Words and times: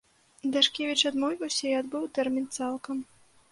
Дашкевіч 0.55 1.01
адмовіўся 1.09 1.63
і 1.73 1.75
адбыў 1.83 2.09
тэрмін 2.19 2.51
цалкам. 2.61 3.07